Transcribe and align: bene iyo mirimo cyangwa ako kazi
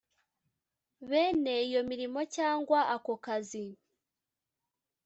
bene 1.09 1.53
iyo 1.67 1.81
mirimo 1.89 2.19
cyangwa 2.35 2.79
ako 2.95 3.13
kazi 3.25 3.65